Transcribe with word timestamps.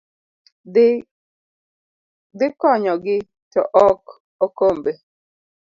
dhi 2.37 2.47
konyogi, 2.59 3.17
to 3.51 3.61
ok 3.87 4.01
okombe. 4.45 4.91